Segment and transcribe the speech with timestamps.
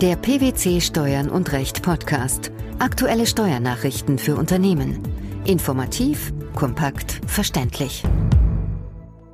[0.00, 2.52] Der PwC Steuern und Recht Podcast.
[2.78, 5.02] Aktuelle Steuernachrichten für Unternehmen.
[5.44, 8.04] Informativ, kompakt, verständlich.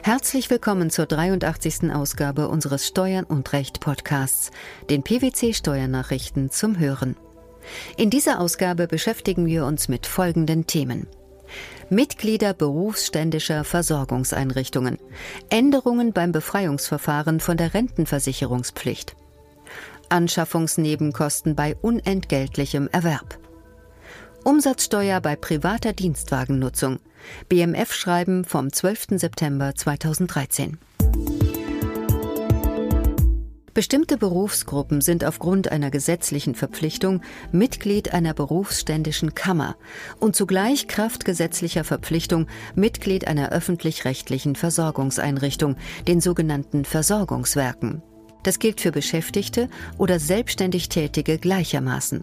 [0.03, 1.93] Herzlich willkommen zur 83.
[1.93, 4.53] Ausgabe unseres Steuern und Recht Podcasts,
[4.89, 7.15] den PwC Steuernachrichten zum Hören.
[7.99, 11.07] In dieser Ausgabe beschäftigen wir uns mit folgenden Themen.
[11.91, 14.97] Mitglieder berufsständischer Versorgungseinrichtungen,
[15.51, 19.15] Änderungen beim Befreiungsverfahren von der Rentenversicherungspflicht,
[20.11, 23.39] Anschaffungsnebenkosten bei unentgeltlichem Erwerb,
[24.45, 26.99] Umsatzsteuer bei privater Dienstwagennutzung,
[27.49, 29.19] BMF-Schreiben vom 12.
[29.19, 30.79] September 2013.
[33.75, 39.75] Bestimmte Berufsgruppen sind aufgrund einer gesetzlichen Verpflichtung Mitglied einer berufsständischen Kammer
[40.21, 45.75] und zugleich Kraft gesetzlicher Verpflichtung Mitglied einer öffentlich-rechtlichen Versorgungseinrichtung,
[46.07, 48.03] den sogenannten Versorgungswerken.
[48.45, 52.23] Das gilt für Beschäftigte oder selbstständig Tätige gleichermaßen.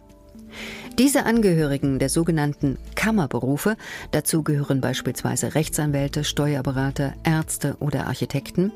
[0.98, 3.78] Diese Angehörigen der sogenannten Kammerberufe,
[4.12, 8.72] dazu gehören beispielsweise Rechtsanwälte, Steuerberater, Ärzte oder Architekten,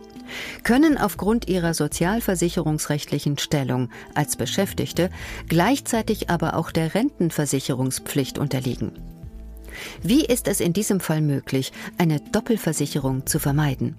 [0.63, 5.09] können aufgrund ihrer sozialversicherungsrechtlichen Stellung als Beschäftigte
[5.49, 8.93] gleichzeitig aber auch der Rentenversicherungspflicht unterliegen.
[10.01, 13.97] Wie ist es in diesem Fall möglich, eine Doppelversicherung zu vermeiden?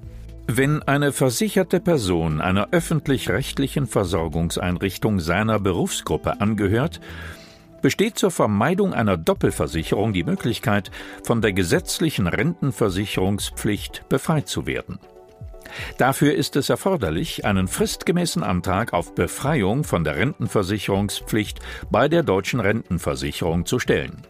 [0.48, 7.00] Wenn eine versicherte Person einer öffentlich-rechtlichen Versorgungseinrichtung seiner Berufsgruppe angehört,
[7.82, 10.92] besteht zur Vermeidung einer Doppelversicherung die Möglichkeit,
[11.24, 15.00] von der gesetzlichen Rentenversicherungspflicht befreit zu werden.
[15.98, 21.58] Dafür ist es erforderlich, einen fristgemäßen Antrag auf Befreiung von der Rentenversicherungspflicht
[21.90, 24.22] bei der deutschen Rentenversicherung zu stellen.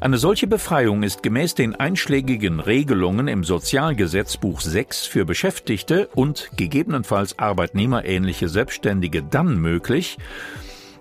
[0.00, 7.38] Eine solche Befreiung ist gemäß den einschlägigen Regelungen im Sozialgesetzbuch 6 für Beschäftigte und gegebenenfalls
[7.38, 10.18] arbeitnehmerähnliche Selbstständige dann möglich,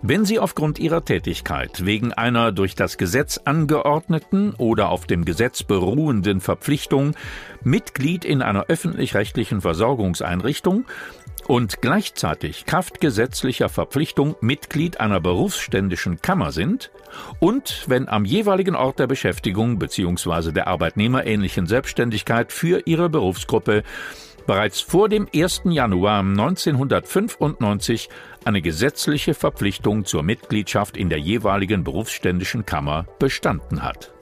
[0.01, 5.63] wenn Sie aufgrund Ihrer Tätigkeit wegen einer durch das Gesetz angeordneten oder auf dem Gesetz
[5.63, 7.15] beruhenden Verpflichtung
[7.63, 10.85] Mitglied in einer öffentlich-rechtlichen Versorgungseinrichtung
[11.47, 16.91] und gleichzeitig kraftgesetzlicher Verpflichtung Mitglied einer berufsständischen Kammer sind
[17.39, 20.51] und wenn am jeweiligen Ort der Beschäftigung bzw.
[20.51, 23.83] der arbeitnehmerähnlichen Selbstständigkeit für ihre Berufsgruppe
[24.45, 25.63] bereits vor dem 1.
[25.65, 28.09] Januar 1995
[28.45, 34.13] eine gesetzliche Verpflichtung zur Mitgliedschaft in der jeweiligen berufsständischen Kammer bestanden hat.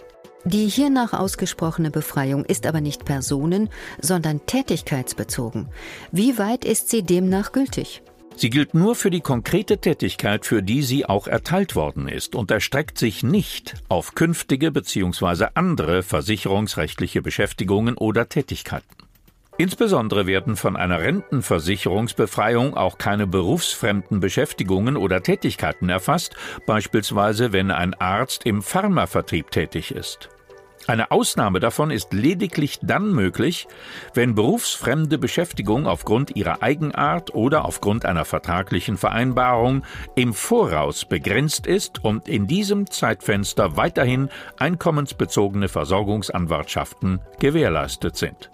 [0.45, 3.69] Die hiernach ausgesprochene Befreiung ist aber nicht personen,
[4.01, 5.69] sondern tätigkeitsbezogen.
[6.11, 8.01] Wie weit ist sie demnach gültig?
[8.35, 12.51] Sie gilt nur für die konkrete Tätigkeit, für die sie auch erteilt worden ist und
[12.51, 15.47] erstreckt sich nicht auf künftige bzw.
[15.53, 18.95] andere versicherungsrechtliche Beschäftigungen oder Tätigkeiten.
[19.57, 27.93] Insbesondere werden von einer Rentenversicherungsbefreiung auch keine berufsfremden Beschäftigungen oder Tätigkeiten erfasst, beispielsweise wenn ein
[27.93, 30.29] Arzt im Pharmavertrieb tätig ist.
[30.85, 33.67] Eine Ausnahme davon ist lediglich dann möglich,
[34.13, 39.83] wenn berufsfremde Beschäftigung aufgrund ihrer Eigenart oder aufgrund einer vertraglichen Vereinbarung
[40.15, 48.49] im Voraus begrenzt ist und in diesem Zeitfenster weiterhin einkommensbezogene Versorgungsanwartschaften gewährleistet sind.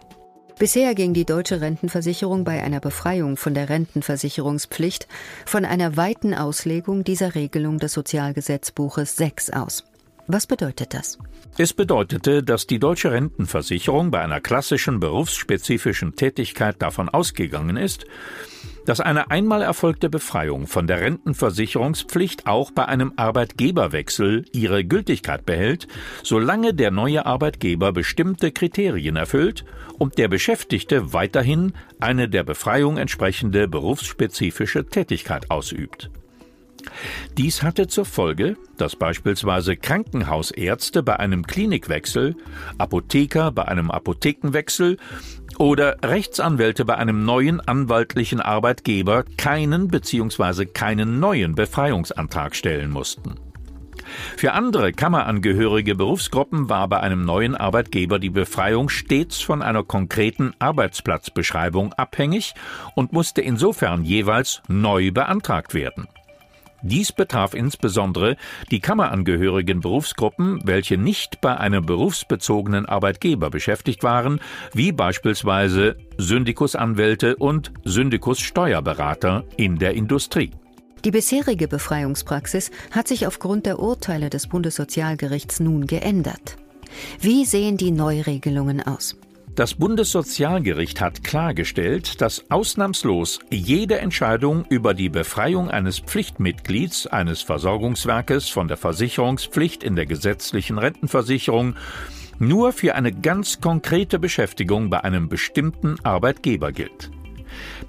[0.60, 5.08] Bisher ging die deutsche Rentenversicherung bei einer Befreiung von der Rentenversicherungspflicht
[5.46, 9.89] von einer weiten Auslegung dieser Regelung des Sozialgesetzbuches 6 aus.
[10.32, 11.18] Was bedeutet das?
[11.58, 18.06] Es bedeutete, dass die deutsche Rentenversicherung bei einer klassischen berufsspezifischen Tätigkeit davon ausgegangen ist,
[18.86, 25.88] dass eine einmal erfolgte Befreiung von der Rentenversicherungspflicht auch bei einem Arbeitgeberwechsel ihre Gültigkeit behält,
[26.22, 29.66] solange der neue Arbeitgeber bestimmte Kriterien erfüllt
[29.98, 36.12] und der Beschäftigte weiterhin eine der Befreiung entsprechende berufsspezifische Tätigkeit ausübt.
[37.38, 42.36] Dies hatte zur Folge, dass beispielsweise Krankenhausärzte bei einem Klinikwechsel,
[42.78, 44.98] Apotheker bei einem Apothekenwechsel
[45.58, 50.66] oder Rechtsanwälte bei einem neuen anwaltlichen Arbeitgeber keinen bzw.
[50.66, 53.36] keinen neuen Befreiungsantrag stellen mussten.
[54.38, 60.54] Für andere kammerangehörige Berufsgruppen war bei einem neuen Arbeitgeber die Befreiung stets von einer konkreten
[60.60, 62.54] Arbeitsplatzbeschreibung abhängig
[62.96, 66.08] und musste insofern jeweils neu beantragt werden.
[66.82, 68.38] Dies betraf insbesondere
[68.72, 74.40] die kammerangehörigen Berufsgruppen, welche nicht bei einem berufsbezogenen Arbeitgeber beschäftigt waren,
[74.74, 80.52] wie beispielsweise Syndikusanwälte und Syndikussteuerberater in der Industrie.
[81.06, 86.58] Die bisherige Befreiungspraxis hat sich aufgrund der Urteile des Bundessozialgerichts nun geändert.
[87.22, 89.16] Wie sehen die Neuregelungen aus?
[89.60, 98.48] Das Bundessozialgericht hat klargestellt, dass ausnahmslos jede Entscheidung über die Befreiung eines Pflichtmitglieds eines Versorgungswerkes
[98.48, 101.76] von der Versicherungspflicht in der gesetzlichen Rentenversicherung
[102.40, 107.12] nur für eine ganz konkrete Beschäftigung bei einem bestimmten Arbeitgeber gilt.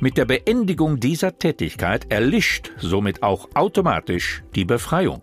[0.00, 5.22] Mit der Beendigung dieser Tätigkeit erlischt somit auch automatisch die Befreiung.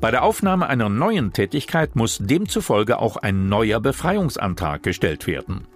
[0.00, 5.66] Bei der Aufnahme einer neuen Tätigkeit muss demzufolge auch ein neuer Befreiungsantrag gestellt werden.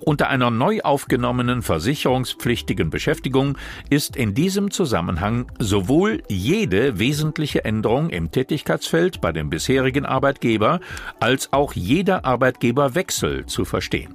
[0.00, 3.56] Unter einer neu aufgenommenen versicherungspflichtigen Beschäftigung
[3.90, 10.80] ist in diesem Zusammenhang sowohl jede wesentliche Änderung im Tätigkeitsfeld bei dem bisherigen Arbeitgeber
[11.20, 14.14] als auch jeder Arbeitgeberwechsel zu verstehen.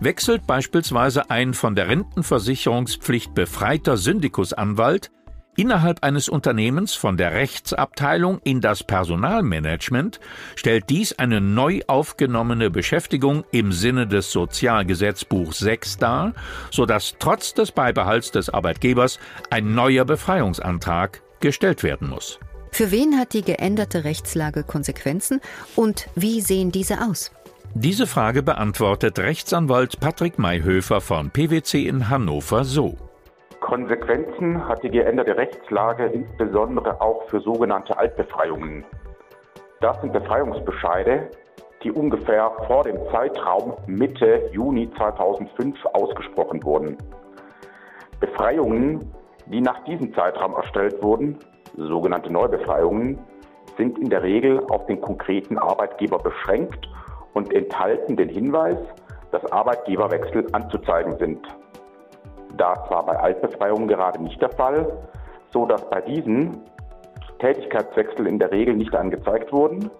[0.00, 5.10] Wechselt beispielsweise ein von der Rentenversicherungspflicht befreiter Syndikusanwalt
[5.58, 10.20] innerhalb eines Unternehmens von der Rechtsabteilung in das Personalmanagement
[10.54, 16.32] stellt dies eine neu aufgenommene Beschäftigung im Sinne des Sozialgesetzbuchs 6 dar,
[16.70, 19.18] sodass trotz des Beibehalts des Arbeitgebers
[19.50, 22.38] ein neuer Befreiungsantrag gestellt werden muss.
[22.70, 25.40] Für wen hat die geänderte Rechtslage Konsequenzen
[25.74, 27.32] und wie sehen diese aus?
[27.74, 33.07] Diese Frage beantwortet Rechtsanwalt Patrick Mayhöfer von PwC in Hannover so.
[33.68, 38.82] Konsequenzen hat die geänderte Rechtslage insbesondere auch für sogenannte Altbefreiungen.
[39.82, 41.28] Das sind Befreiungsbescheide,
[41.82, 46.96] die ungefähr vor dem Zeitraum Mitte Juni 2005 ausgesprochen wurden.
[48.20, 49.12] Befreiungen,
[49.44, 51.36] die nach diesem Zeitraum erstellt wurden,
[51.76, 53.18] sogenannte Neubefreiungen,
[53.76, 56.88] sind in der Regel auf den konkreten Arbeitgeber beschränkt
[57.34, 58.78] und enthalten den Hinweis,
[59.30, 61.46] dass Arbeitgeberwechsel anzuzeigen sind.
[62.58, 64.92] Das war bei Altbefreiungen gerade nicht der Fall,
[65.52, 66.60] so dass bei diesen
[67.38, 69.90] Tätigkeitswechsel in der Regel nicht angezeigt wurden.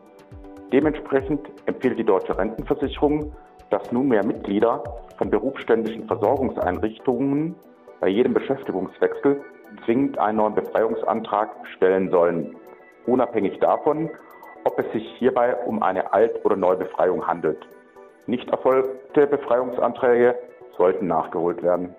[0.73, 3.33] Dementsprechend empfiehlt die Deutsche Rentenversicherung,
[3.71, 4.83] dass nunmehr Mitglieder
[5.17, 7.55] von berufsständischen Versorgungseinrichtungen
[8.01, 9.41] bei jedem Beschäftigungswechsel
[9.85, 12.57] zwingend einen neuen Befreiungsantrag stellen sollen,
[13.07, 14.11] unabhängig davon,
[14.65, 17.67] ob es sich hierbei um eine Alt- oder Neubefreiung handelt.
[18.27, 20.35] Nicht erfolgte Befreiungsanträge
[20.77, 21.95] sollten nachgeholt werden.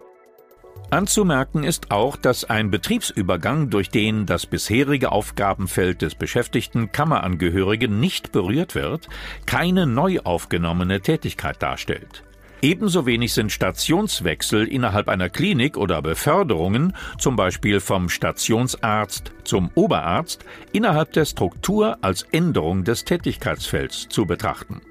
[0.91, 8.31] Anzumerken ist auch, dass ein Betriebsübergang, durch den das bisherige Aufgabenfeld des beschäftigten Kammerangehörigen nicht
[8.31, 9.07] berührt wird,
[9.45, 12.23] keine neu aufgenommene Tätigkeit darstellt.
[12.63, 20.43] Ebenso wenig sind Stationswechsel innerhalb einer Klinik oder Beförderungen, zum Beispiel vom Stationsarzt zum Oberarzt,
[20.73, 24.81] innerhalb der Struktur als Änderung des Tätigkeitsfelds zu betrachten.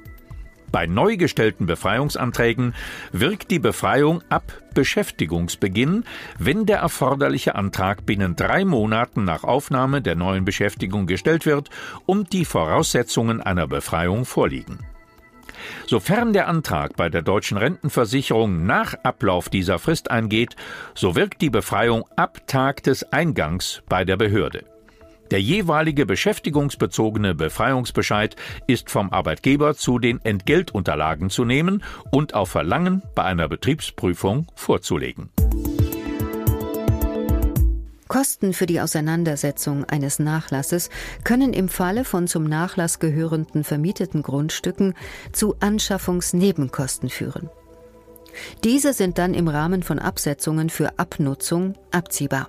[0.70, 2.74] Bei neu gestellten Befreiungsanträgen
[3.12, 6.04] wirkt die Befreiung ab Beschäftigungsbeginn,
[6.38, 11.70] wenn der erforderliche Antrag binnen drei Monaten nach Aufnahme der neuen Beschäftigung gestellt wird
[12.06, 14.78] und die Voraussetzungen einer Befreiung vorliegen.
[15.86, 20.54] Sofern der Antrag bei der deutschen Rentenversicherung nach Ablauf dieser Frist eingeht,
[20.94, 24.64] so wirkt die Befreiung ab Tag des Eingangs bei der Behörde.
[25.30, 28.36] Der jeweilige beschäftigungsbezogene Befreiungsbescheid
[28.66, 35.30] ist vom Arbeitgeber zu den Entgeltunterlagen zu nehmen und auf Verlangen bei einer Betriebsprüfung vorzulegen.
[38.08, 40.88] Kosten für die Auseinandersetzung eines Nachlasses
[41.24, 44.94] können im Falle von zum Nachlass gehörenden vermieteten Grundstücken
[45.32, 47.50] zu Anschaffungsnebenkosten führen.
[48.64, 52.48] Diese sind dann im Rahmen von Absetzungen für Abnutzung abziehbar.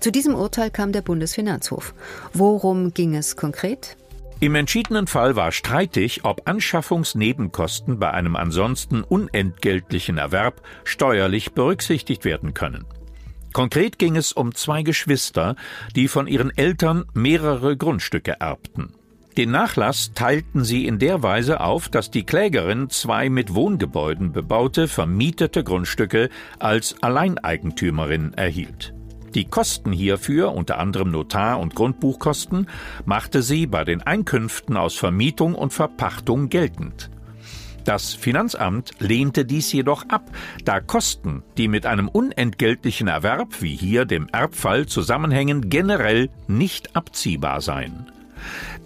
[0.00, 1.94] Zu diesem Urteil kam der Bundesfinanzhof.
[2.32, 3.96] Worum ging es konkret?
[4.40, 12.54] Im entschiedenen Fall war streitig, ob Anschaffungsnebenkosten bei einem ansonsten unentgeltlichen Erwerb steuerlich berücksichtigt werden
[12.54, 12.84] können.
[13.52, 15.56] Konkret ging es um zwei Geschwister,
[15.96, 18.92] die von ihren Eltern mehrere Grundstücke erbten.
[19.36, 24.88] Den Nachlass teilten sie in der Weise auf, dass die Klägerin zwei mit Wohngebäuden bebaute,
[24.88, 28.94] vermietete Grundstücke als Alleineigentümerin erhielt.
[29.38, 32.66] Die Kosten hierfür, unter anderem Notar- und Grundbuchkosten,
[33.04, 37.08] machte sie bei den Einkünften aus Vermietung und Verpachtung geltend.
[37.84, 40.28] Das Finanzamt lehnte dies jedoch ab,
[40.64, 47.60] da Kosten, die mit einem unentgeltlichen Erwerb wie hier dem Erbfall zusammenhängen, generell nicht abziehbar
[47.60, 48.10] seien.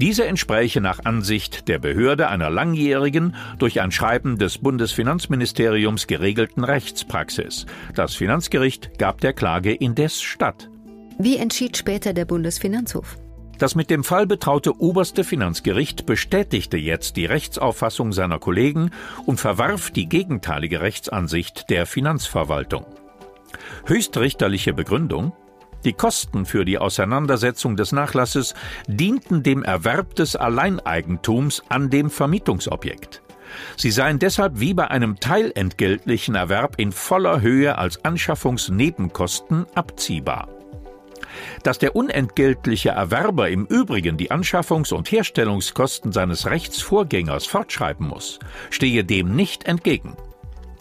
[0.01, 7.67] Diese entspräche nach Ansicht der Behörde einer langjährigen, durch ein Schreiben des Bundesfinanzministeriums geregelten Rechtspraxis.
[7.95, 10.69] Das Finanzgericht gab der Klage indes statt.
[11.19, 13.17] Wie entschied später der Bundesfinanzhof?
[13.59, 18.91] Das mit dem Fall betraute oberste Finanzgericht bestätigte jetzt die Rechtsauffassung seiner Kollegen
[19.25, 22.87] und verwarf die gegenteilige Rechtsansicht der Finanzverwaltung.
[23.87, 25.33] Höchstrichterliche Begründung
[25.85, 28.55] die Kosten für die Auseinandersetzung des Nachlasses
[28.87, 33.23] dienten dem Erwerb des Alleineigentums an dem Vermietungsobjekt.
[33.77, 40.49] Sie seien deshalb wie bei einem teilentgeltlichen Erwerb in voller Höhe als Anschaffungsnebenkosten abziehbar.
[41.63, 48.39] Dass der unentgeltliche Erwerber im Übrigen die Anschaffungs- und Herstellungskosten seines Rechtsvorgängers fortschreiben muss,
[48.71, 50.17] stehe dem nicht entgegen.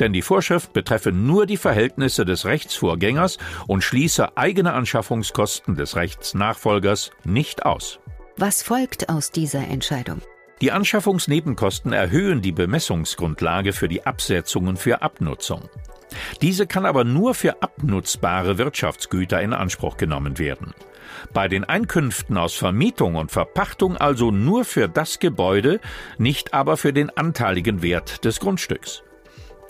[0.02, 7.12] Denn die Vorschrift betreffe nur die Verhältnisse des Rechtsvorgängers und schließe eigene Anschaffungskosten des Rechtsnachfolgers
[7.24, 8.00] nicht aus.
[8.36, 10.22] Was folgt aus dieser Entscheidung?
[10.60, 15.70] Die Anschaffungsnebenkosten erhöhen die Bemessungsgrundlage für die Absetzungen für Abnutzung.
[16.42, 20.74] Diese kann aber nur für abnutzbare Wirtschaftsgüter in Anspruch genommen werden.
[21.32, 25.80] Bei den Einkünften aus Vermietung und Verpachtung also nur für das Gebäude,
[26.18, 29.04] nicht aber für den anteiligen Wert des Grundstücks.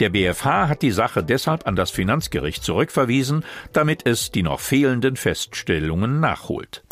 [0.01, 5.15] Der BFH hat die Sache deshalb an das Finanzgericht zurückverwiesen, damit es die noch fehlenden
[5.15, 6.83] Feststellungen nachholt.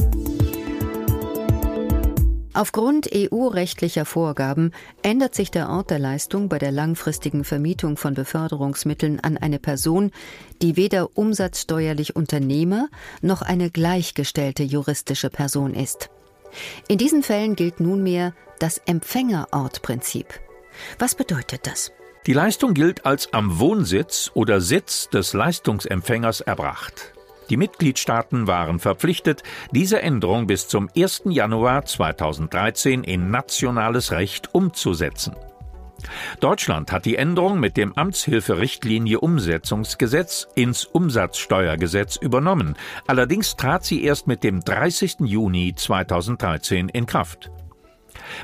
[2.53, 9.19] Aufgrund EU-rechtlicher Vorgaben ändert sich der Ort der Leistung bei der langfristigen Vermietung von Beförderungsmitteln
[9.21, 10.11] an eine Person,
[10.61, 12.89] die weder umsatzsteuerlich Unternehmer
[13.23, 16.11] noch eine gleichgestellte juristische Person ist.
[16.87, 20.27] In diesen Fällen gilt nunmehr das Empfängerortprinzip.
[20.99, 21.91] Was bedeutet das?
[22.25, 27.13] Die Leistung gilt als am Wohnsitz oder Sitz des Leistungsempfängers erbracht.
[27.49, 31.23] Die Mitgliedstaaten waren verpflichtet, diese Änderung bis zum 1.
[31.25, 35.35] Januar 2013 in nationales Recht umzusetzen.
[36.39, 42.75] Deutschland hat die Änderung mit dem Amtshilferichtlinie Umsetzungsgesetz ins Umsatzsteuergesetz übernommen.
[43.07, 45.21] Allerdings trat sie erst mit dem 30.
[45.21, 47.49] Juni 2013 in Kraft.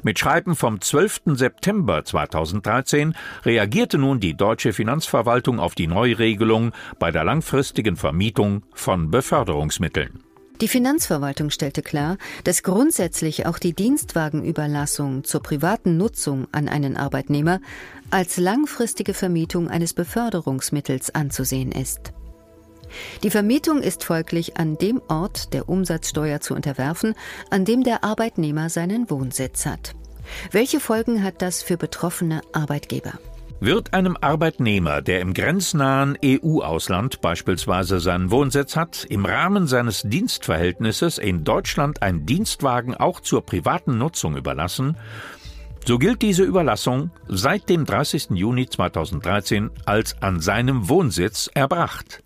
[0.04, 1.22] Mit Schreiben vom 12.
[1.36, 9.12] September 2013 reagierte nun die deutsche Finanzverwaltung auf die Neuregelung bei der langfristigen Vermietung von
[9.12, 10.24] Beförderungsmitteln.
[10.62, 17.60] Die Finanzverwaltung stellte klar, dass grundsätzlich auch die Dienstwagenüberlassung zur privaten Nutzung an einen Arbeitnehmer
[18.10, 22.14] als langfristige Vermietung eines Beförderungsmittels anzusehen ist.
[23.24, 27.16] Die Vermietung ist folglich an dem Ort der Umsatzsteuer zu unterwerfen,
[27.50, 29.96] an dem der Arbeitnehmer seinen Wohnsitz hat.
[30.52, 33.14] Welche Folgen hat das für betroffene Arbeitgeber?
[33.62, 41.18] Wird einem Arbeitnehmer, der im grenznahen EU-Ausland beispielsweise seinen Wohnsitz hat, im Rahmen seines Dienstverhältnisses
[41.18, 44.98] in Deutschland ein Dienstwagen auch zur privaten Nutzung überlassen,
[45.88, 48.32] so gilt diese Überlassung seit dem 30.
[48.32, 52.25] Juni 2013 als an seinem Wohnsitz erbracht.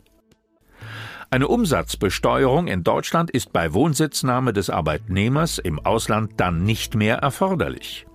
[1.32, 8.08] Eine Umsatzbesteuerung in Deutschland ist bei Wohnsitznahme des Arbeitnehmers im Ausland dann nicht mehr erforderlich.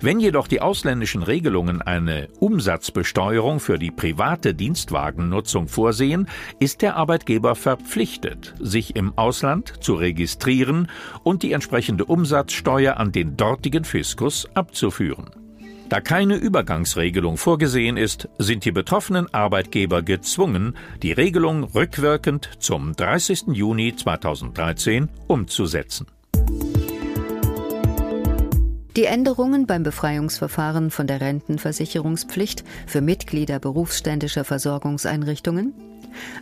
[0.00, 7.54] Wenn jedoch die ausländischen Regelungen eine Umsatzbesteuerung für die private Dienstwagennutzung vorsehen, ist der Arbeitgeber
[7.54, 10.88] verpflichtet, sich im Ausland zu registrieren
[11.22, 15.43] und die entsprechende Umsatzsteuer an den dortigen Fiskus abzuführen.
[15.88, 23.48] Da keine Übergangsregelung vorgesehen ist, sind die betroffenen Arbeitgeber gezwungen, die Regelung rückwirkend zum 30.
[23.52, 26.06] Juni 2013 umzusetzen.
[28.96, 35.74] Die Änderungen beim Befreiungsverfahren von der Rentenversicherungspflicht für Mitglieder berufsständischer Versorgungseinrichtungen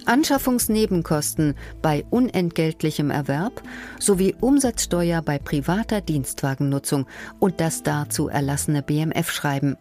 [0.07, 3.63] Anschaffungsnebenkosten bei unentgeltlichem Erwerb
[3.99, 7.07] sowie Umsatzsteuer bei privater Dienstwagennutzung
[7.39, 9.77] und das dazu erlassene BMF-Schreiben.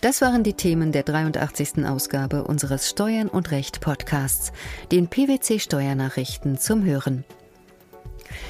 [0.00, 1.84] Das waren die Themen der 83.
[1.86, 4.52] Ausgabe unseres Steuern und Recht Podcasts,
[4.92, 7.24] den PwC Steuernachrichten zum Hören.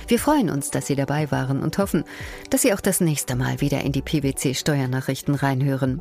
[0.09, 2.04] Wir freuen uns, dass Sie dabei waren und hoffen,
[2.50, 6.00] dass Sie auch das nächste Mal wieder in die PwC Steuernachrichten reinhören.